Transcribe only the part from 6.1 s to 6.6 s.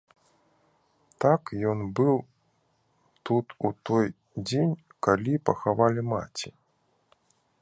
маці.